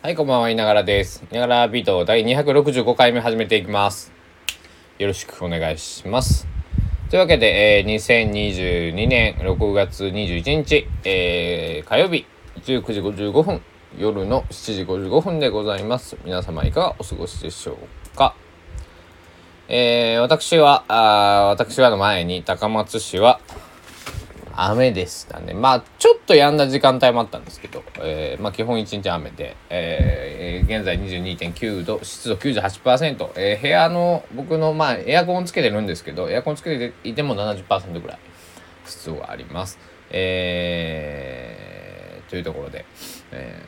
[0.00, 1.24] はい、こんばんは、いながらです。
[1.28, 4.12] いながらビート第265回目始めていきます。
[4.96, 6.46] よろしくお願いします。
[7.10, 12.26] というわけで、えー、2022年6月21日、えー、火曜日
[12.62, 13.60] 19時55分、
[13.98, 16.16] 夜の7時55分でございます。
[16.24, 18.36] 皆様いかがお過ごしでしょうか。
[19.66, 23.40] えー、私は、あ私はの前に高松市は
[24.60, 25.54] 雨でしたね。
[25.54, 38.18] まあ、ちょっとやんだ時間帯もあったんですけど、えーまあ、基本一日雨で、えー現在22.9度、湿度98%、えー部屋の、僕の、まあ、エアコンつけてるんですけど、エアコンつけていても70%ぐらい
[38.84, 39.78] 湿度があります。
[40.10, 42.84] えーというところで、
[43.30, 43.62] え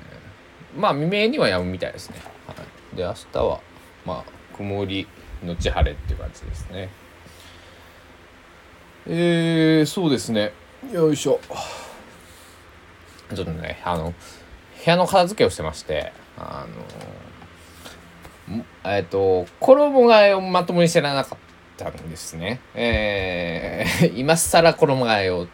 [0.76, 2.16] ーまあ、未明にはやむみたいですね。
[2.46, 2.54] は
[2.92, 3.60] い、で、明日は、
[4.04, 5.06] まあ、曇り
[5.44, 6.90] のち晴れっていう感じですね。
[9.06, 10.52] えー、そうですね。
[10.88, 11.38] よいしょ。
[13.34, 14.14] ちょっとね、あの、部
[14.86, 16.66] 屋の片付けをしてまして、あ
[18.48, 21.38] の、えっ、と、衣替えをまともにしてなかっ
[21.76, 22.60] たんですね。
[22.74, 25.46] えー、 今更衣替えを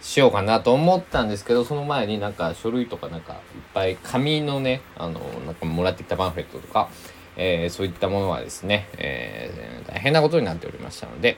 [0.00, 3.38] しようかなと思ったんですけど、その前になんか書類とかなんかいっ
[3.74, 6.88] ぱい紙のね、あの、なんかもらってきたパンフレットとか、
[7.36, 11.36] えーそういったものはですね、えー大変なことになっておりましたので、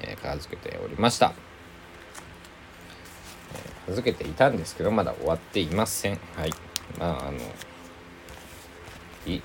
[0.00, 1.32] え片付けておりました。
[3.86, 6.18] 片付けていたんですけどまだ終わっていません。
[6.36, 6.50] はい。
[6.98, 7.38] まああの
[9.26, 9.42] いい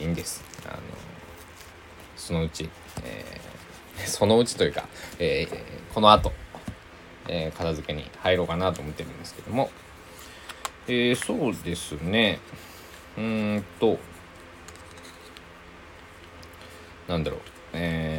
[0.00, 0.42] いいんです。
[0.66, 0.80] あの
[2.16, 2.68] そのうち、
[3.04, 4.86] えー そのうちというか、
[5.18, 6.32] えーこの後、
[7.28, 9.70] えー片付けに入ろうかなと思ってるんですけども。
[10.86, 12.38] えーそうですね。
[13.16, 13.98] うーんと
[17.08, 17.40] なんだろう。
[17.72, 18.17] えー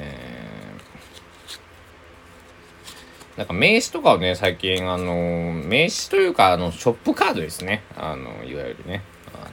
[3.39, 7.83] なんか名刺とかをね、最近、あの、名刺というか、あの、ショップカードですね。
[7.95, 9.01] あの、いわゆるね、
[9.33, 9.49] あの、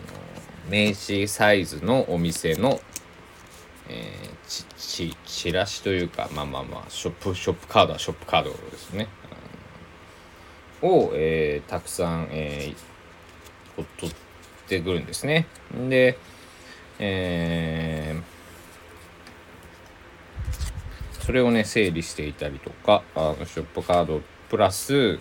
[0.69, 2.81] 名刺サイズのお店の、
[3.89, 9.07] えーち、ち、チラシというか、まあまあまあ、ショップ、ショップカードはショップカードですね。
[10.83, 14.14] を、えーたくさん、えー取っ
[14.67, 15.46] てくるんですね。
[15.89, 16.19] で、
[16.98, 18.36] えー
[21.27, 25.19] それをね整理していたりとかあのショップカードプラス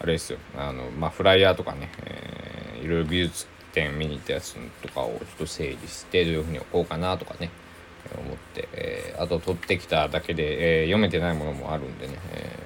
[0.00, 7.50] あれですよあのまあフライヤーとかね、えーいろいろ美術展見に行ったやつとかをちょっと整理してどういうふうに置こうかなとかね
[8.16, 12.56] 思って、えーあと取ってきただけで、えー読めてないものもあるんでね、え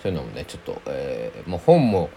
[0.00, 2.10] ーそういうのもねちょっと、えーもう本も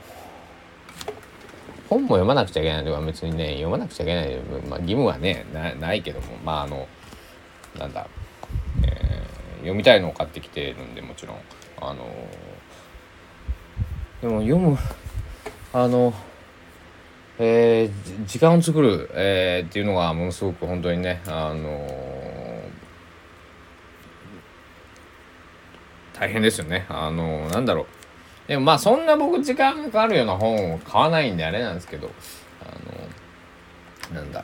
[1.90, 4.36] 本も読まなくちゃいけないのは別にね読まなくちゃいけない、
[4.68, 5.46] まあ、義務はね
[5.80, 6.88] ないけどもまああの
[7.78, 8.08] なんだ
[9.70, 11.38] 読みたいのを買ってきてるんでもちろん。
[11.82, 12.06] あの
[14.22, 14.78] でも読む
[15.72, 16.14] あの
[17.38, 21.88] えー時間を作る、えーっていうのがものすごく本当にねあの
[26.14, 26.86] 大変ですよね。
[26.90, 27.86] あのなんだろう。
[28.50, 32.12] でもまあそんな僕時間がかかるような本を買わないんであれなんですけど
[32.62, 34.44] あのなんだ。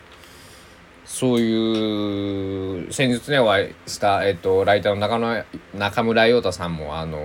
[1.06, 5.46] そういう先日ねお会いした、えっと、ライターの中野
[5.76, 7.20] 中村陽太さんもあの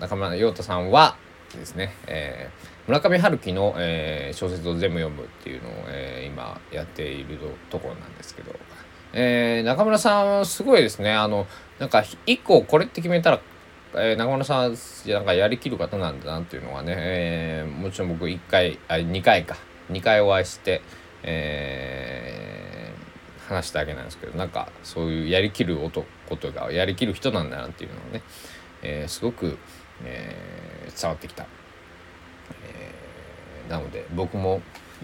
[0.00, 1.16] 中村陽太さんは
[1.54, 7.38] ですね、えー村上春樹の、えー小説を全部読むっていうのを、えー今やっている
[7.70, 8.54] ところなんですけど、
[9.14, 11.46] えー中村さんすごいですねあの
[11.78, 13.40] なんか一個これって決めたら
[13.94, 14.76] えー中村さん
[15.06, 19.56] なんかやりきる方なんだなっていうのはね、えーもちろん僕1回あ2回か
[19.90, 20.82] 2回お会いして、
[21.22, 22.43] えー
[23.48, 26.06] 話したわけなんですけどなんかそういうやりきる男
[26.36, 28.22] とかやりきる人なんだなっていうのをね、
[28.82, 29.58] えーすごく、
[30.04, 31.46] えー伝わってきた、
[32.66, 34.60] えーなので僕も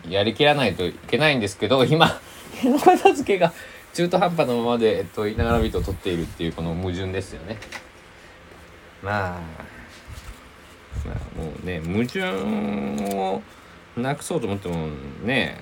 [0.08, 2.20] やりきらないといけないんですけど今
[2.62, 3.52] 部屋の片付けが
[3.92, 7.58] 中途半端なままで、えっと、いながらビートを取っているっていうこの矛盾ですよね。
[9.02, 9.40] まあ、
[11.06, 12.22] まあ、もうね、矛盾
[13.14, 13.42] を
[13.96, 14.88] なくそうと思っても
[15.24, 15.58] ね、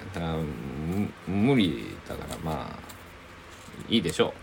[1.26, 2.78] 無理だから、まあ、
[3.88, 4.34] いいでしょ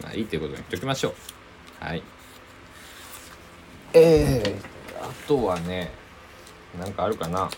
[0.00, 0.02] う。
[0.04, 1.84] まあ、いいっていうことにしておきましょう。
[1.84, 2.02] はい。
[3.94, 5.90] えー、あとはね、
[6.78, 7.48] なんかあるかな。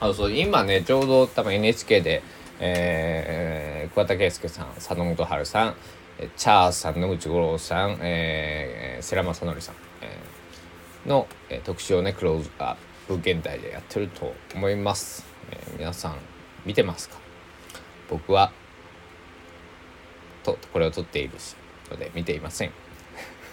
[0.00, 2.24] あそう今ねちょうど多分 NHK で、
[2.58, 5.74] えー、桑田佳祐さん佐野元春さん
[6.36, 12.76] チャーさん野口五郎さん、えー、世良正則さん、えーの、えー特集をねクローズアッ
[13.06, 16.16] プ現代でやってると思います、えー皆さん
[16.66, 17.18] 見てますか？
[18.12, 18.52] 僕は
[20.44, 21.34] とこれを撮っている
[21.90, 22.72] ので見ていません、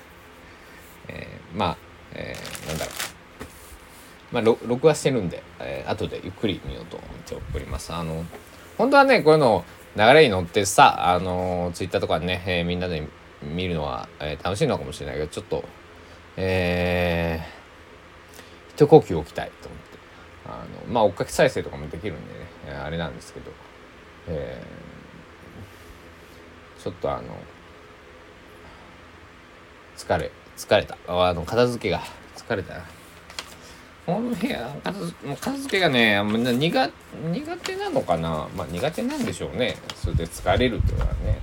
[1.08, 1.78] えーまあ、
[2.14, 2.94] えーなんだろう。
[4.34, 7.94] まあ録画してるんで、えー、後でゆっくり見ようと思っております。
[7.94, 8.26] あの
[8.78, 9.64] 本当はねこういうの
[9.96, 13.02] 流れに乗ってさあのツイッターとかね、えー、みんなで
[13.42, 15.64] 見るのは、えー、楽しいのかもしれないけどちょっと
[16.38, 19.90] えー、一呼吸置きたいと思って。
[20.46, 22.34] あのまあ追っかけ再生とかもできるんで
[22.72, 23.52] ね、あれなんですけど、
[24.30, 27.24] えー、ちょっとあの
[29.98, 30.98] 疲れ疲れた。
[31.08, 32.02] あの片付けが
[32.36, 32.86] 疲れたな。
[34.06, 36.92] この部屋片付けがね苦
[37.32, 38.48] 苦手なのかな。
[38.56, 39.78] まあ苦手なんでしょうね。
[39.96, 41.40] それで疲れるっていうのはね。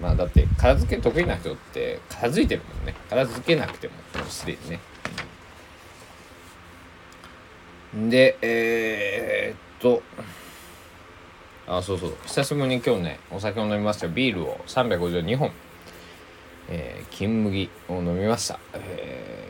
[0.00, 2.94] まあだって片付け得意な人って片付いてるもんね。
[3.08, 4.80] 片付けなくてももうすでにね。
[8.10, 10.02] でえー、っと
[11.66, 12.16] あそうそう。
[12.26, 14.08] 久しぶりに今日ねお酒を飲みました。
[14.08, 15.52] ビールを352本。
[16.68, 19.48] えー、金麦を飲みました、え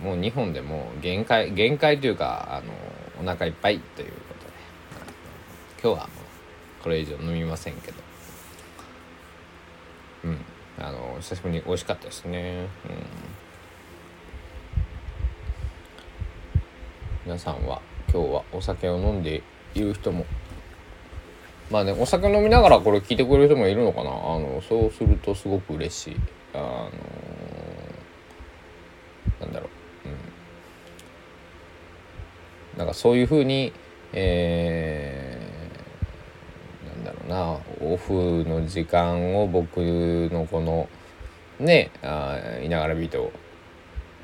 [0.00, 2.72] ー、もう2本でもう限界限界というかあの
[3.20, 4.52] お腹いっぱいということで。
[5.82, 7.98] 今日はもうこれ以上飲みませんけど。
[10.24, 10.38] うん。
[10.78, 12.60] あの久しぶりに美味しかったですね。
[12.60, 12.68] うん。
[17.26, 17.80] 皆さんは
[18.12, 19.42] 今日はお酒を飲んで
[19.74, 20.26] いる人も
[21.74, 24.10] まあねお酒飲みながらこれ聞いてくれる人もいるのかな。
[24.10, 26.16] あのそうするとすごく嬉しい。
[26.54, 29.68] あのー、なんだろ
[30.04, 30.08] う、
[32.74, 33.72] うん、なんかそういうふうに、
[34.12, 37.58] えー、なんだろうな。
[37.92, 40.88] オフの時間を僕のこの
[41.58, 43.32] ねあいながらビート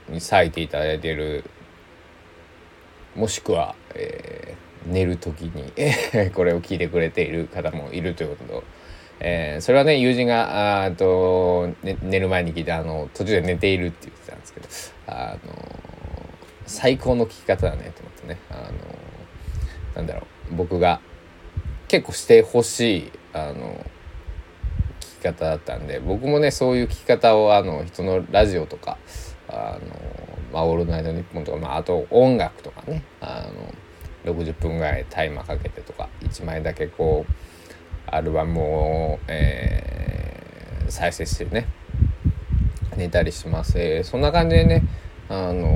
[0.08, 1.42] に割いていただいてる。
[3.16, 5.72] もしくは、えー、寝る時に
[6.32, 8.52] これを聞いてくれている方もいるということ。
[8.54, 8.64] と
[9.22, 15.52] えー、それはね友人があと、ね、寝る前に聞いてあの途中で寝ているって言ってたんですけどあの
[16.64, 18.38] 最高の聞き方だねと思ってね。
[18.50, 18.72] あの
[19.96, 20.54] なんだろう。
[20.54, 21.00] 僕が
[21.88, 23.84] 結構してほしいあの
[25.00, 28.96] 聞き方だったんで僕もねそういう聞き方をあの人のラジオとか
[29.48, 29.80] あの、
[30.52, 33.74] まあ、オールナイトニッポンとか、まあ、あと音楽とかねあの
[34.24, 37.32] 60分ぐらいタイマーかけてとか1枚だけこう
[38.06, 41.66] アルバムを、えー、再生してね
[42.96, 44.82] 寝たりします、えー、そんな感じでね
[45.28, 45.68] あの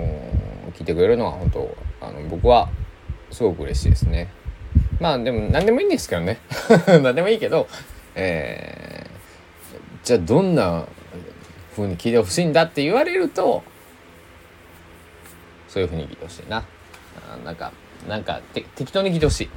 [0.72, 2.68] 聞いてくれるのは本当あの僕は
[3.30, 4.28] すごく嬉しいですね。
[5.00, 6.38] まあでも何でもいいんですけどね。
[7.02, 7.68] 何でもいいけど、
[8.14, 10.86] えー、じゃあどんな
[11.72, 13.62] 風に聞いてほしいんだって言われると
[15.68, 16.64] そういう風に聞いてほしいな。
[17.28, 17.72] あなんか
[18.08, 19.50] なんか適当に聞いてほしい。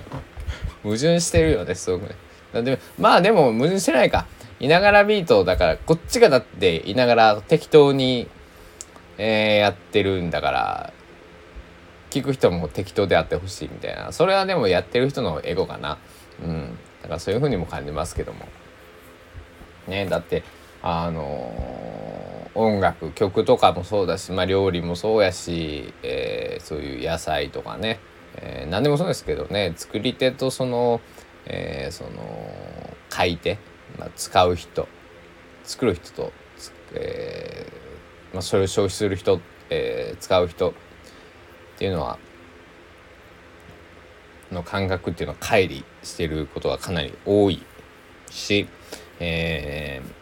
[0.82, 2.14] 矛盾してるよねすごく
[2.54, 2.62] ね。
[2.62, 4.26] でまあでも矛盾してないか。
[4.58, 8.28] いながらビートだからこっちがだっていながら適当に、
[9.16, 10.92] えー、やってるんだから
[12.10, 14.12] 聞く人も適当であってほしいみたいな。
[14.12, 15.98] それはでもやってる人のエゴかな。
[16.42, 16.78] うん。
[17.02, 18.46] だからそういうふうにも感じますけども。
[19.88, 20.42] ねだって
[20.82, 28.00] あのー、音楽曲とかもそうだし、まあ、料理もそうやし、えー、そういう野菜とかね。
[28.36, 29.72] えー、何でもそうですけどね。
[29.76, 31.00] 作り手とその,、
[31.46, 32.10] えー、その
[33.08, 33.58] 買い手、
[33.98, 34.88] まあ、使う人
[35.64, 36.32] 作る人と、
[36.94, 40.72] えーまあ、それを消費する人、えー、使う人っ
[41.78, 42.18] ていうのは
[44.50, 47.64] の感覚っていうのは乖離してることがかなり多い
[48.30, 48.68] し、
[49.20, 50.19] えー、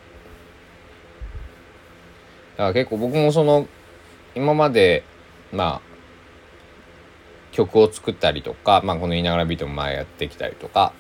[2.59, 3.67] から結構僕もその
[4.35, 5.05] 今まで
[5.53, 5.89] まあ
[7.53, 10.93] 曲を作ったりとか、まあ、この「言いながらビート」も前やってきたりとか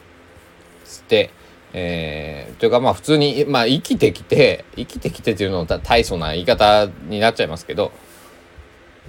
[0.84, 1.30] して、
[1.72, 7.92] えー、というかまあ普通に、まあ、生きてきて生きてきてっていうのは大層な言い方になっちゃいますけど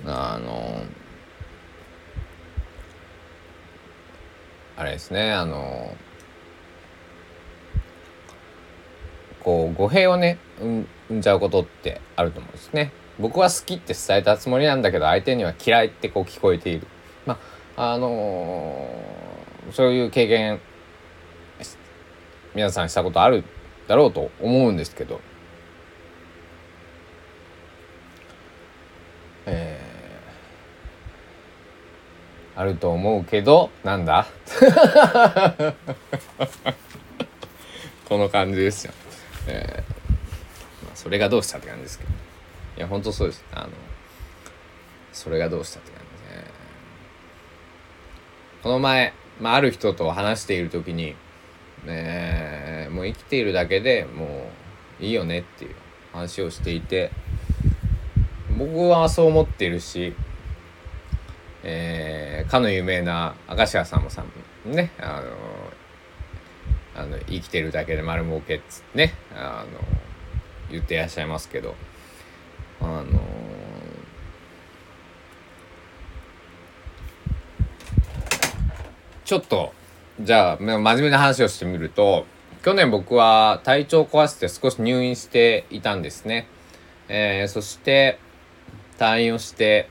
[0.06, 0.84] あの
[4.75, 5.96] あれですねあの
[9.39, 10.86] こう語弊をね生
[11.16, 12.92] んじゃうことってあると思うんですね。
[13.20, 16.88] 僕は好きって伝えたつもりなんだけど相手には嫌いってこう聞こえている。
[17.25, 17.38] ま
[17.75, 20.60] ああのー、そういう経験
[22.56, 23.44] 皆さんしたことある
[23.88, 25.22] だろうと思うんですけど、
[29.46, 34.28] えー、あると思うけどなんだ？
[38.08, 38.94] この感じですよ。
[39.48, 39.99] えー、
[41.00, 42.10] それがどうしたって感じですけど。
[42.75, 43.46] いや本当そうです。
[43.53, 43.70] あの
[45.13, 46.51] それがどうしたって感じで。
[48.63, 51.15] この前、まあ、ある人と話している時に、
[51.86, 54.50] ね、もう生きているだけでも
[55.00, 55.75] ういいよねっていう
[56.12, 57.12] 話をしていて
[58.58, 60.13] 僕はそう思っているし
[61.63, 64.24] えー、かの有名な明石家さんまさ
[64.65, 65.22] んねあ
[66.96, 69.79] のあの生きてるだけで丸儲けっつってねあの
[70.72, 71.76] 言ってらっしゃいますけど
[72.82, 73.20] あの
[79.26, 79.74] ちょっと
[80.22, 82.26] じゃあ真面目な話をしてみると
[82.64, 86.48] 去年僕は体調を壊して少し入院していたんですね。
[87.08, 88.20] えー、そして
[88.98, 89.90] 退院をして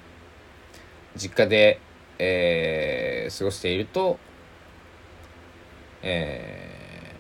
[1.17, 1.81] 実家で、
[2.19, 4.19] えー、過ごしていると、
[6.03, 7.15] え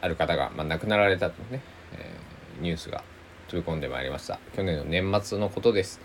[0.00, 1.60] ー、ある方が、まあ、亡くなられたとね、
[2.60, 3.02] ニュースが
[3.48, 4.38] 飛び込んでまいりました。
[4.54, 6.00] 去年の年末のことです、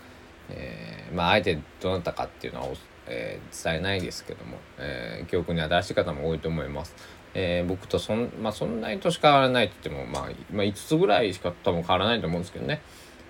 [0.50, 2.68] えー、まああえてどなたかっていうのは、
[3.06, 6.94] えー、伝えないですけども、えー、記憶に新しい方も多いと思います。
[7.34, 12.80] えー、僕とそん,、まあ、そんなに年変わらないって言っても、まあ、まあ、5つぐらいしか多分変わらないと思うんですけどね、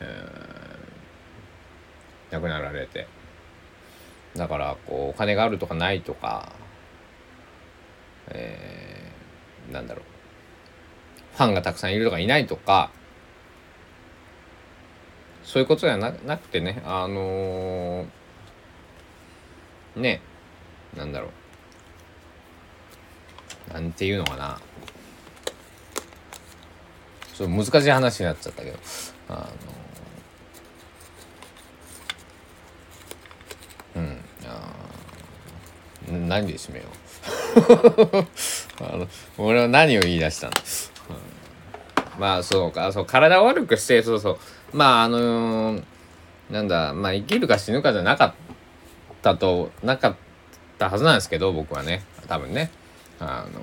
[0.01, 3.07] えー、亡くなられて。
[4.37, 6.53] だからこうお金があるとかないとか、
[8.29, 11.37] えー、なんだろう。
[11.37, 12.91] ファンがたくさんいるとかいないとか
[15.47, 20.21] そういうことじゃなくてねあのー、ね
[20.97, 21.29] なんだろ
[23.71, 23.73] う。
[23.73, 24.59] なんていうのかな。
[27.35, 28.79] ちょっと難しい話になっちゃったけど。
[29.29, 29.51] あ
[33.97, 34.75] のうんあ
[36.29, 38.27] 何で締めよう。
[38.85, 40.63] あの俺は何を言い出したんだ、
[42.15, 44.39] うん、まあそうかそう体を悪くしてそうそう。
[44.73, 45.83] まああのー、
[46.51, 48.35] なんだまあ生きるか死ぬかじゃなかっ
[49.23, 50.17] たとなかっ
[50.79, 52.71] たはずなんですけど僕はね多分ね
[53.19, 53.61] あの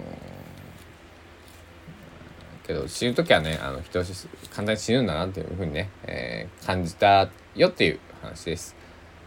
[2.65, 4.01] けど死ぬ時はねあの人
[4.50, 8.75] 簡単に死ぬんだなっていうふうにね、えー、感じたよっていう話です。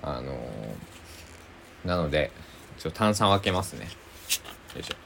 [0.02, 0.38] あの
[1.84, 2.30] なので
[2.78, 3.88] ちょっと炭酸を開けますね。
[4.74, 4.96] よいしょ。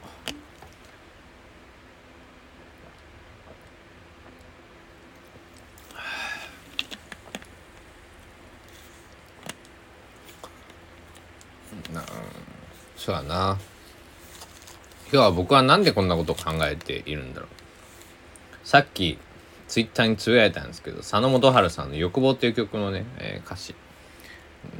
[11.93, 12.01] な
[13.11, 13.59] そうだな。
[15.11, 17.49] 今日は僕は何でこんなことを考えているんだろう
[18.65, 19.19] さっき
[19.67, 23.75] ツイッターにつぶやいたんですけど佐野元春さんの「欲望」っていう曲のね、えー、歌詞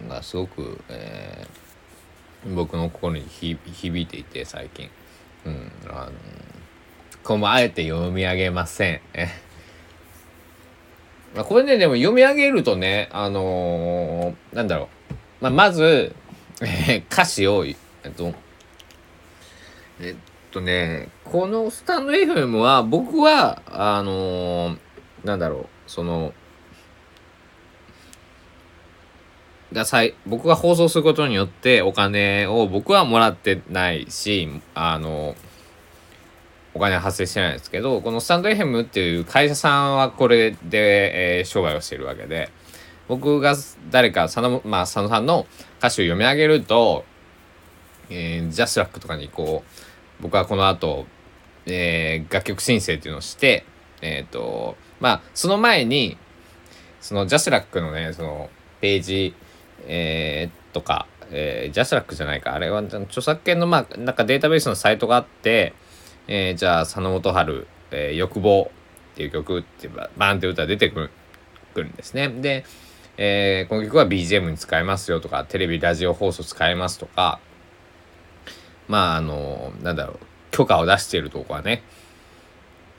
[0.07, 4.89] がすごく、えー、僕の心に響いていて最近、
[5.45, 6.13] うん、あの
[7.25, 9.01] こもあえて読み上げません。
[11.35, 14.87] まあ、これねでも読み上げるとねあのー、なんだろ
[15.41, 16.15] う、まあ、まず、
[16.61, 17.65] えー、歌詞を、
[18.03, 18.33] えっと
[19.99, 20.15] えっ
[20.51, 24.77] とね、このスタンド FM は、僕は、あのー、
[25.23, 26.33] なんだろう、その、
[29.71, 35.35] がさい僕が放送することによってお金を僕はもらってないし、あの、
[36.73, 42.49] お金発生してないですけど、このスタンド FM っていう会社さんはこれで、えー、商売をしてるわけで、
[43.07, 43.55] 僕が
[43.89, 45.45] 誰か佐野、まあ、佐野さんの
[45.79, 47.05] 歌詞を読み上げると、
[48.11, 49.63] えー、ジャスラックとかにこ
[50.19, 51.05] う、僕はこの後、
[51.65, 53.65] えー、楽曲申請っていうのをして、
[54.01, 56.17] えっ、ー、と、まあ、その前に、
[56.99, 58.49] そのジャスラックのね、その
[58.81, 59.33] ページ、
[59.87, 65.73] えー、とか、えー、ジャスラックじゃないか、あれは著作権の、まあ、なんかデータベースのサイトがあって、
[66.27, 68.71] えー、じゃあ、佐野元春、えー、欲望
[69.13, 71.11] っていう曲ってバーンって歌出てくる
[71.73, 72.29] くるんですね。
[72.29, 72.65] で、
[73.17, 77.39] えー、この曲は BGM に使えますよとか、テレビ、ラジオ放送使えますとか、
[78.87, 80.19] まああのなんだろう
[80.51, 81.83] 許可を出しているとこはね、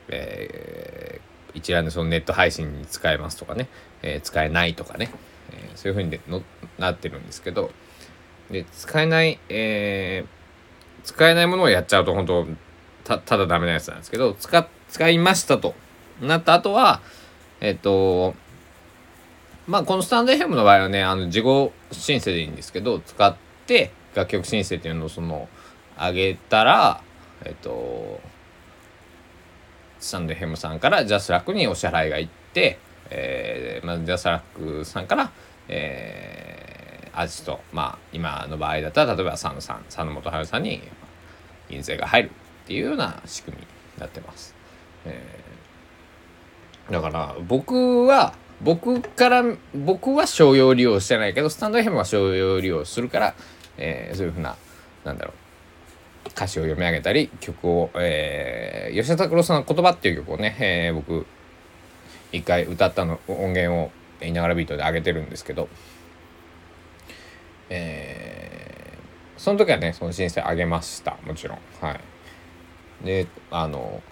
[0.08, 3.68] えー、一覧でそのネット配信に使えますとかね、
[4.02, 5.10] えー、使えないとかね、
[5.52, 6.42] えー、そういうふうにの
[6.78, 7.70] なってるんですけど
[8.50, 12.46] で使えない、えー、使えないものをやっちゃうと本当
[13.04, 15.74] たただダメなやつなんですけど使使いましたと
[16.20, 17.00] なった後は
[17.60, 18.34] えっ、と
[19.66, 23.36] まあこのスタンド FM の場合はねあの事後申請でいいんですけど使っ
[23.66, 25.48] て楽曲申請っていうのをその
[26.02, 27.00] あげたら、
[27.44, 28.20] えっと、
[30.00, 35.30] スタンド FM さんからジャスラックにお支払いがいって、えー、まあ、ジャスラックさんから、
[35.68, 40.82] えー、アーティスト、まあ、今の場合だったら、例えば佐野さん、佐野元春さんに
[41.70, 43.68] 印税が入るっていうような仕組みに
[44.00, 44.56] なってます。
[45.04, 53.34] えー、だから、僕は、僕から、僕は商用利用してないけど、スタンド FM は商用利用するから、
[53.76, 54.56] えー、そういうふうな、
[55.04, 55.41] なんだろう、
[56.32, 61.26] 歌詞を読み上げたり曲を、えー、吉田拓郎さんの「言葉」っていう曲をね、えー、僕
[62.32, 63.90] 一回歌ったの音源を
[64.24, 65.68] 「いながらビート」で上げてるんですけど、
[67.68, 71.58] えー、その時はねその申請あげましたもちろん。
[71.80, 72.00] はい。
[73.04, 74.02] であの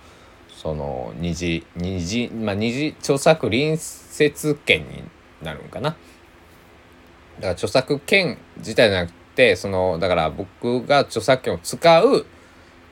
[0.48, 5.04] その二次二次まあ二次著作隣接権に
[5.42, 5.90] なるんかな。
[5.90, 9.19] だから著作権自体じゃなくて
[9.56, 12.26] そのだから僕が著作権を使う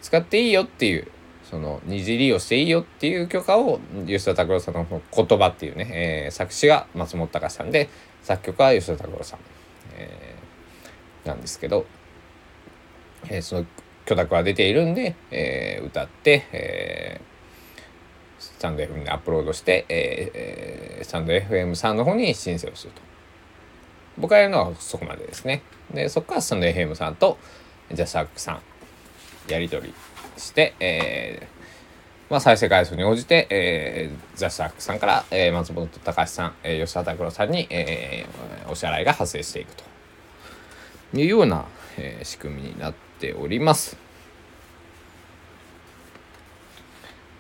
[0.00, 1.08] 使っていいよっていう
[1.50, 7.88] その二次利用していいよっていう許可を吉田拓郎さんの言葉っていうね、えー、作詞が松本隆さんで
[8.22, 9.40] 作曲は吉田拓郎さん、
[9.94, 11.86] えー、なんですけど、
[13.28, 13.66] えー、その
[14.04, 23.00] 許諾は出ているんで、えー、歌って、えー、スタンド FM にアップロードして、えー、スタンド FM さんの方に申請をすると。
[24.18, 25.62] 僕がやるのはそこまでですね。
[25.92, 27.38] で、そこからスタンド FM さんと
[27.92, 28.60] ジャスタックさん
[29.50, 29.94] やり取り
[30.36, 39.84] して、えー、まあ、再生回数に応じて、えー、ザ・スタックさんから、えー、松本隆さん、えー、吉田拓郎さんに、えー、お支払いが発生していくと
[41.14, 41.64] いうような、
[41.96, 43.96] えー、仕組みになっております。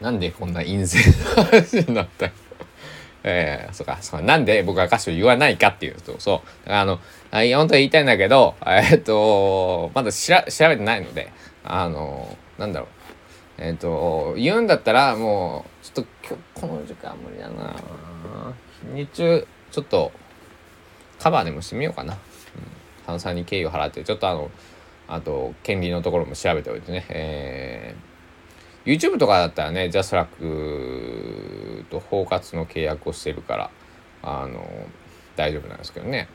[0.00, 2.30] なんでこんな陰性な話になった
[3.24, 6.72] えー、そうか、そうなんで僕は歌詞を言わないかっていうと、そう。
[6.72, 11.30] あの、あ本当は言いたいんだけど、 えっと、まだしら調べてないので、
[11.64, 12.88] あの、なんだろう。
[13.60, 17.74] えっ、と、言うんだったら、もう、ちょっと今日、この時間無理だな
[18.94, 20.12] 日中、ちょっと、
[21.18, 22.14] カバーでもしてみようかな。
[22.14, 22.18] うん。
[23.04, 24.50] 炭酸に敬意を払って、ちょっとあの、
[25.08, 27.04] あと、権利のところも調べておいてね。
[27.08, 28.07] えー、
[28.92, 33.70] YouTube とかだったらね、ジャスラックと包括の契約をしてるから、
[34.22, 34.66] あの、
[35.36, 36.28] 大丈夫なんですけどね。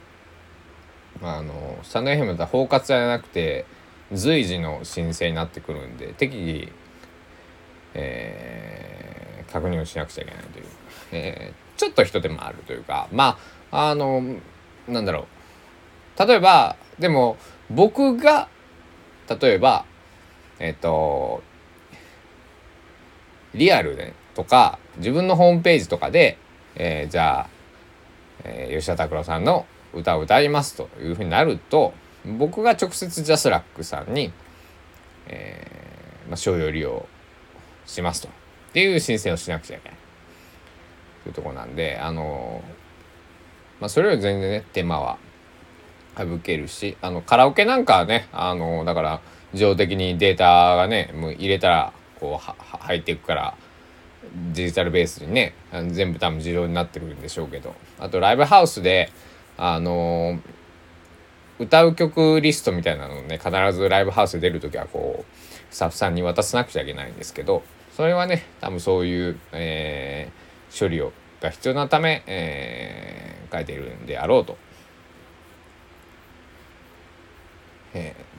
[1.21, 3.65] あの、スタンド FM だったら包括じゃなくて、
[4.13, 6.71] 随時の申請になってくるんで適宜、
[7.93, 10.65] えー、確認をしなくちゃいけないという、
[11.11, 13.37] えー、ちょっと人手もあるというかま
[13.71, 14.21] ああの
[14.87, 15.27] なんだろ
[16.17, 17.37] う例えばでも
[17.69, 18.49] 僕が
[19.41, 19.85] 例えば
[20.59, 21.41] えっ、ー、と
[23.53, 26.37] リアルでとか自分のホームページとかで、
[26.75, 27.47] えー、じゃあ、
[28.43, 31.93] えー、吉田拓郎さんの歌を歌いますというふうになると
[32.25, 34.31] 僕が直接ジャスラックさんに、
[35.27, 37.05] えー、まあ、商用利用
[37.85, 38.29] しますと。
[38.29, 38.31] っ
[38.73, 39.97] ていう申請をしなくちゃいけない。
[41.23, 42.63] というところなんで、あの
[43.79, 45.17] まあ、それより全然ね、手間は
[46.17, 53.57] 省けるし、あの、カラオケなんかはね、あのだから、自動的にデータがね、もう入れたら、こう、は入っていくから、
[54.53, 55.53] デジタルベースにね、
[55.89, 59.11] 全部多分自動になってくるんでしょうけど、あとライブハウスで、
[59.57, 60.39] あのー
[61.59, 67.63] 歌う曲リストみたいなのをね必ずライブハウスで出る時はこうスタッフさんに渡さなくちゃいけないんですけど
[67.95, 74.57] それはね多分そういう、えー、処理をが必要なため、えー、書いているんであろうと。
[77.93, 78.32] えー、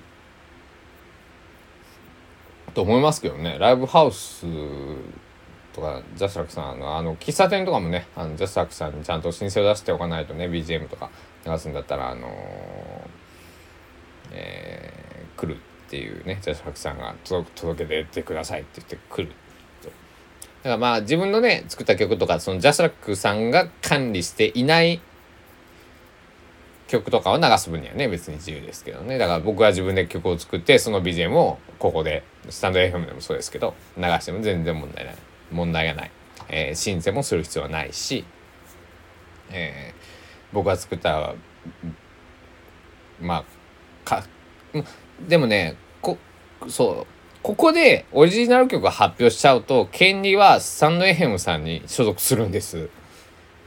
[2.74, 4.46] と思いますけどねライブハウス
[5.72, 11.10] とかジャスラックさんのあの喫茶店とかもねあのジャスラックさんにちゃんと申請を出しておかないとね BGM とか
[11.46, 12.30] 流すんだったらあのー、
[14.32, 19.34] えー、来るっていうねジャスラックさんが届届けてってくださいって言って来る。
[20.64, 25.02] だからまあ自分のね作った曲とかそのジャスラックさんが管理していない
[26.88, 35.16] 曲とかを流す分にはね別に自由ですけどねだから僕は自分で曲を作ってその BGM をここでスタンド FM でもそうですけど流しても全然問題ない。
[35.50, 36.10] 問題がない、
[36.48, 38.24] えー、申請もする必要はないし、
[39.50, 41.34] えー、僕が作った
[43.20, 43.44] まあ
[44.04, 44.24] か
[45.28, 46.18] でもねこ
[46.68, 52.88] そうここでオリジナル曲を発表しちゃうと権利はスタンドエヘムさんに所属するんです。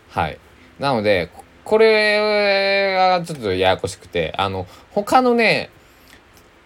[0.10, 0.40] はい。
[0.80, 1.30] なので
[1.64, 5.70] これがちょっとややこしくてあの他のね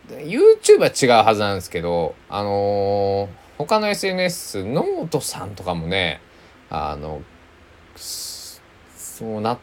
[0.10, 6.22] YouTube は違うはずなんですけどあのー、他の SNS ノートさんとかもね
[6.70, 7.22] あの
[7.96, 9.60] そうなっ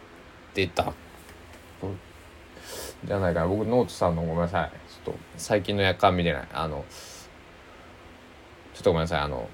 [0.54, 0.92] てた。
[3.04, 4.70] じゃないかな僕ノートさんのごめんなさい。
[4.90, 6.48] ちょっと最近の夜間見てない。
[6.52, 6.84] あの
[8.74, 9.20] ちょっとごめんなさい。
[9.20, 9.48] あの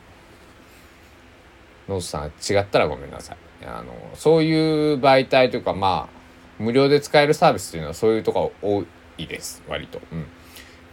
[1.89, 3.37] ノートさん違ったらごめんなさい。
[3.67, 6.15] あのそういう媒体というかまあ
[6.59, 8.85] 無料で使えるサービスというのはそういうとこ多
[9.19, 9.63] いです。
[9.69, 10.01] 割と。
[10.13, 10.27] うん。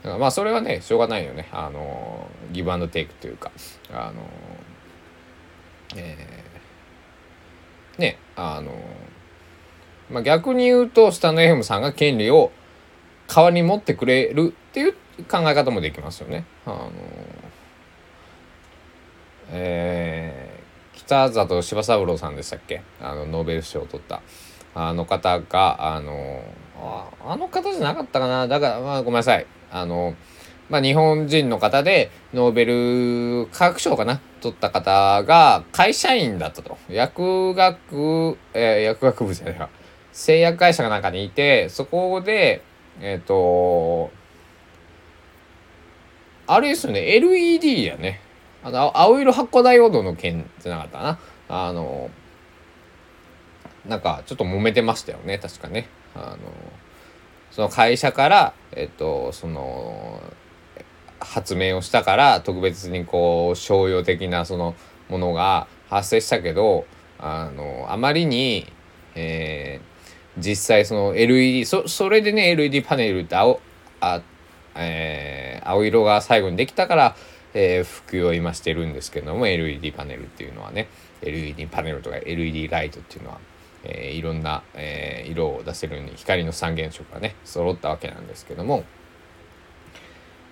[0.03, 3.51] まあそれはねしょうがないよねあのギブアンドテイクというか
[3.91, 4.21] あの
[5.95, 8.71] えー、ねあの
[10.09, 12.51] まあ、逆に言うとスタンド FM さんが権利を
[13.33, 14.93] 代わりに持ってくれるっていう
[15.29, 16.43] 考え方もできますよね。
[16.65, 16.91] あの
[19.51, 22.81] えー、北里柴三郎さんでしたっけ？
[23.01, 24.21] あのノーベル賞を取った。
[24.75, 26.43] あの方が、あの、
[26.77, 28.47] ああの方じゃなかったかな？
[28.47, 29.45] だから、まあ、ごめんなさい。
[29.71, 30.15] あの、
[30.69, 36.77] まあ、日本人の方で、ノーベル科学賞かな取った方が、会社員だったと。
[36.89, 39.69] 薬学、えー、薬学部じゃないか。
[40.13, 42.63] 製薬会社が中にいて、そこで、
[43.01, 44.11] えっ、ー、と、
[46.47, 48.21] あれですよね、LED やね。
[48.63, 51.19] あの、青色発光ダイオードの件じゃなかったな。
[51.49, 52.09] あの、
[53.85, 55.87] なんか、ちょっと揉めてましたよね、確かね。
[56.15, 56.37] あの、
[57.51, 60.21] その会社から、えっと、その、
[61.21, 64.75] 発明をしたから特別にこう商用的なその
[65.07, 66.85] ものが発生したけど
[67.19, 68.65] あのあまりに、
[69.15, 73.61] えー、実際その LED そそれでね LED パネルって青
[73.99, 74.21] あ、
[74.75, 77.15] えー、青色が最後にできたから、
[77.53, 80.87] えー、普及を今してるんですけども LED パネルっていうのはね
[81.21, 83.39] LED パネルとか LED ライトっていうのは、
[83.83, 88.83] えー、いろんな、えー、色を出せるように光の三原色がね揃ったわけなんですけども。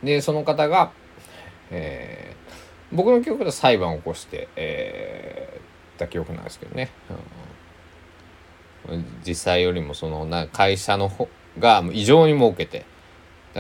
[0.04, 0.92] でその方が、
[1.72, 6.90] えー、僕の記憶で裁判を起こして、えー、た記憶なんですけどね、
[8.88, 11.28] うん、実際よりもそのな会社の方
[11.60, 12.86] が異常に儲けて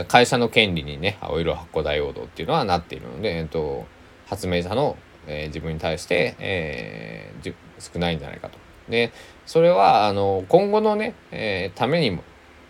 [0.08, 3.86] 会社の権利にね青色発光ダイオードっていうのはなっているので、えーと、
[4.28, 8.58] 発明者の、えー、自分に対して、えー、少ないんじゃないかと。
[8.90, 9.12] で
[9.46, 12.24] それはあの今後のね、えー、ためにも、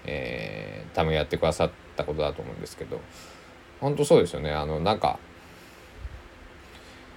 [0.05, 2.99] えー、ためやってくださったことだと思うんですけど
[3.79, 4.51] 本当そうですよね。
[4.51, 5.19] あのなんか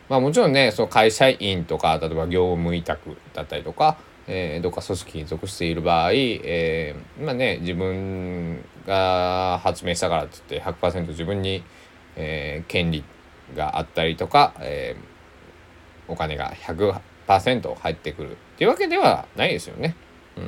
[0.09, 11.63] まあもちろんねその会社員とか例えば業務委託だったりとか、えー、どっか組織に属している場合、えー、まあね自分が発明したからって言って100%自分に、
[12.17, 13.05] えー、権利
[13.57, 18.37] があったりとか、えー、お金が100%入ってくる。
[18.63, 19.97] っていうわけではないですよね。
[20.37, 20.45] うん。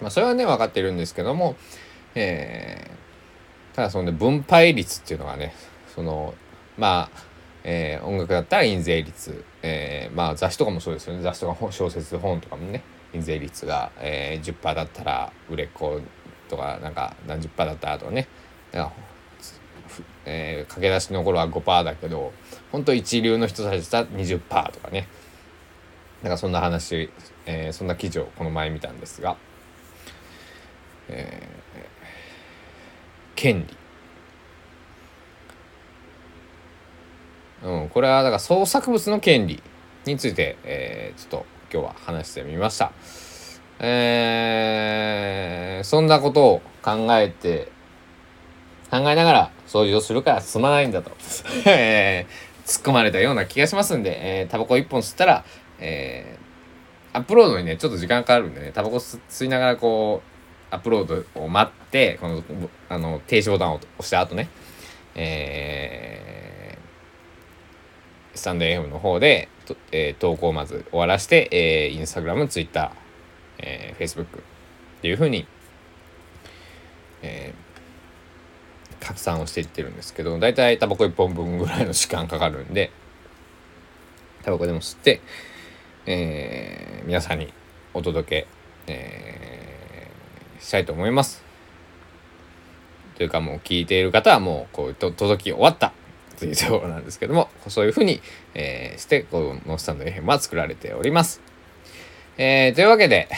[0.00, 1.56] まあ、それはね分かってるんですけども、
[2.14, 2.96] えー
[3.74, 5.52] ただそのね分配率っていうのがね
[5.94, 6.32] その
[6.78, 7.24] まあ、
[7.62, 11.20] えー、音楽だったら印税率、えー、まあ雑誌とかもそうですよね。
[11.20, 12.82] 雑誌とか小説本とかもね
[13.12, 16.00] 印税率が、えー、10%だったら売れっ子
[16.48, 18.28] とかなんか何十パーだったらとかね。
[20.24, 22.32] えー、駆け出しの頃は5%だけど
[22.72, 25.06] 本当一流の人たちだったら20%とかね。
[26.22, 27.10] なんかそんな話、
[27.44, 29.36] えー、そんな記事をこの前見たんですが、
[31.08, 31.42] え
[33.36, 33.76] 権利
[37.62, 39.62] うん、これはだから創作物の権利
[40.04, 42.92] について、えー、ちょっと今日は話してみました。
[43.78, 47.72] えー、そんなことを考えて、
[48.90, 51.10] 考えながら掃除をするから済まないんだと、
[51.66, 55.44] えー、突っ込まれたような気がしますんで、えー、タバコ一本吸ったら、
[55.78, 62.42] えー、アップロードにね、ちょっと時間かかるんでね、タバコ吸いながらこう、アップロードを待って、この、
[62.88, 64.48] あの、停止ボタンを押した後ね、
[65.14, 69.48] えー、スタンド FM の方で、
[69.92, 72.90] えー、投稿をまず終わらして、えー、インスタグラム、ツイッター、
[73.58, 74.42] えー、フェイスブックっ
[75.00, 75.46] ていうふうに、
[77.22, 82.90] えー、拡散をしていってるんですけど、だいたいタバコ1本分ぐらいの時間かかるんで、
[84.42, 85.20] タバコでも吸って、
[86.06, 87.52] えー、皆さんに
[87.94, 88.46] お届
[88.86, 89.46] け、えー
[90.66, 91.44] したいと思います。
[93.16, 95.92] というかもう聞いている方はもうこうと届き終わった
[96.38, 98.20] というところなんですけどもそういうふうに、
[98.54, 101.40] えー、してこのスタンド FM は作られております。
[102.36, 103.28] えー、というわけで、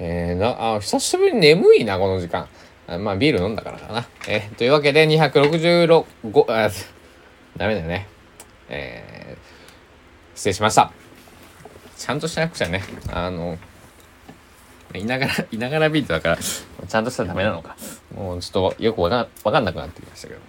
[0.00, 2.48] えー、なあ久しぶりに眠いなこの時間。
[2.88, 4.08] あまあビール飲んだからかな。
[4.26, 6.04] えー、というわけで266
[6.48, 6.70] あ
[7.56, 8.08] ダメだよね。
[8.68, 10.99] えー、失礼しました。
[12.00, 12.82] ちゃんとしなくちゃね。
[13.12, 13.58] あの
[14.94, 17.76] いながら、 いながらビートだから、ちゃんとしたらダメなのか。
[18.14, 20.40] もうちょっとよくわかわかんなくなってきましたけど。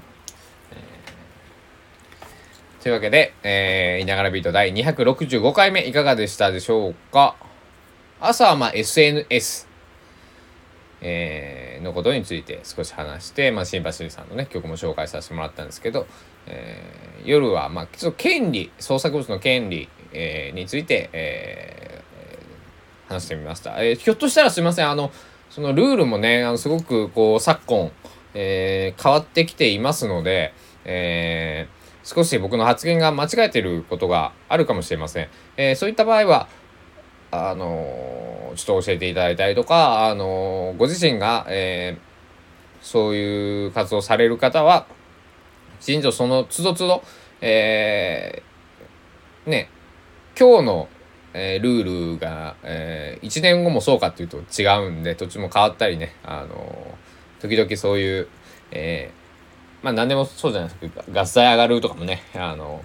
[2.81, 7.35] というわけで、えー、いながらビート第265回目いかがでしたでしょうか
[8.19, 9.67] 朝はまあ SNS、
[11.01, 16.07] えー、のことについて少し話して、まあ、シンパシーさんのね、曲も紹介させてもらったんですけど、
[16.47, 23.83] えー、夜は、まあ、ちょっと権利、創作物の権利、えー、について、えー、話してみました。
[23.83, 25.11] えー、ひょっとしたらすいません、あの、
[25.49, 27.91] そのルールもね、あのすごくこう昨今、
[28.33, 30.53] え、変わってきていますので、
[30.85, 31.67] え、
[32.03, 35.27] 少し僕の発言が間違えてることがあるかもしれません。
[35.57, 36.47] え、そういった場合は、
[37.33, 41.97] あのちょっと教えていただいたりとか、あのご自身が、え
[42.81, 44.85] そういう活動される方は、
[45.79, 47.03] きちんとその都度都度、
[47.41, 48.41] え
[49.45, 49.69] ね、
[50.37, 50.89] 今日の
[51.33, 58.27] えー、ルールが、えー、1年後もそうかっていうと違うんで、途中も変わったりね、あのー、時々そういう、
[58.71, 62.83] えー、まあ何でもそうじゃないですか、ガス代上がるとかもね、あの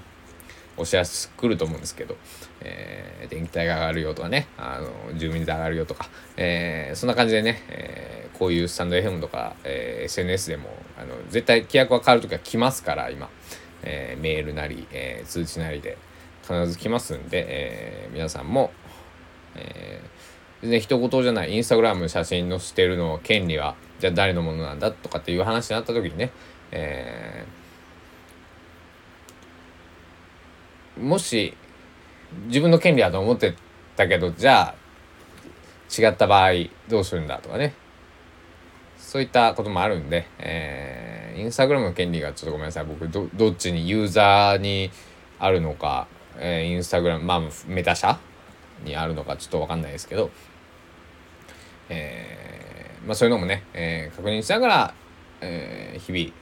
[0.77, 2.17] お知らせ来ると思うんですけど、
[2.61, 13.29] えー、電気代が上がるよとかね、あの住民税上がるよとか、えー、そんな感じでね、えー、こういうスタンド FM とか、えー、SNS でもあの絶対規約は変わる時は来ますから今、
[13.83, 15.99] えー、メールなり、えー、通知なりで。
[16.47, 18.71] 必ず来ますんで、えー、皆さんも、
[19.55, 26.31] えー、全然人事じゃないインスタグラム写真載せてるの権利はじゃあ誰のものなんだとかっていう話になった時にね、
[26.71, 31.57] えー、もし
[32.47, 33.55] 自分の権利だと思って
[33.97, 34.75] たけどじゃあ
[35.99, 36.51] 違った場合
[36.89, 37.75] どうするんだとかね。
[38.99, 44.91] そういったこともあるんで、えー、インスタグラムの権利がちょっとごめんなさい僕どどっちにユーザーに
[45.39, 48.19] あるのか、えー、インスタグラムまあメタ社？
[48.85, 50.31] にあるのかちょっと分かんないですけど、
[51.89, 54.95] えー、まあそういうのもね、えー、確認しながら、
[55.41, 56.35] えー、日々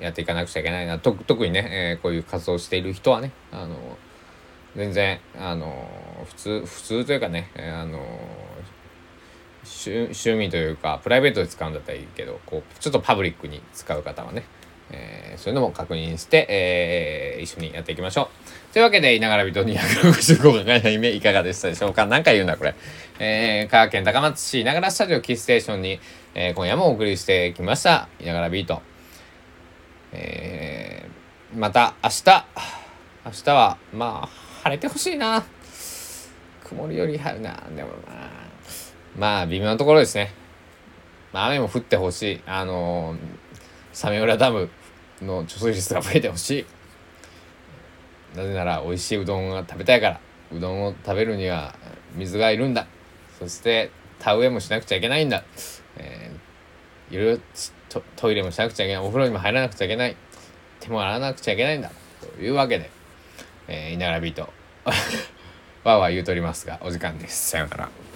[0.00, 1.00] やっていかなくちゃいけないな。
[1.00, 3.76] と特にね、えー、こういう活動している人はねあの
[4.76, 5.88] 全然あの
[6.24, 7.98] 普通普通というかね、えー、あの
[9.64, 14.44] 趣味というかプライベートで使うんだったらいいけどこうちょっとパブリックに使う方はね、
[14.90, 18.30] えー、そういうのも確認して、えー、一緒にやっていきましょ
[18.70, 18.72] う。
[18.72, 22.06] というわけで、いながら人265回の夢いかがでしたでしょうか？
[22.06, 22.74] 何回言うんだこれ。
[23.18, 26.00] えー、香川県高松市いながらスタジオキーステーションに、
[26.34, 28.08] えー、今夜もお送りしてきました。
[28.20, 28.82] いながらビート。
[30.12, 32.46] えー、また明日、
[33.24, 34.28] 明日は、まあ、
[34.64, 35.44] 晴れてほしいな。
[36.64, 37.62] 曇りより晴れな。
[37.76, 38.30] でもまあ、
[39.16, 40.32] まあ、微妙なところですね。
[41.32, 42.40] まあ、雨も降ってほしい。
[42.46, 43.18] あのー、
[43.94, 44.68] サメ浦ダム
[45.22, 46.60] の貯水率が増えてほし
[48.34, 48.36] い。
[48.36, 50.20] なぜなら、美味しいうどんが食べたいから。
[50.52, 51.74] うどんを食べるには
[52.14, 52.86] 水がいるんだ。
[53.38, 55.44] そして、田植えもしなくちゃいけないんだ。
[55.96, 60.16] えー、いろいろトイレもしなくちゃいけないお風呂にも入らなくちゃいけない
[60.80, 62.90] 手も洗わなくちゃいけないんだというわけで、
[63.68, 68.13] えー、いながらビートわーわー言うとりますがお時間ですさようなら。